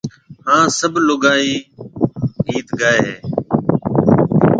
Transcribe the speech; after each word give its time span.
ھاڻ 0.45 0.63
سب 0.79 0.93
لوگائيَ 1.07 1.51
گيت 2.47 2.67
گائيَ 2.79 2.99
ھيََََ 3.05 3.15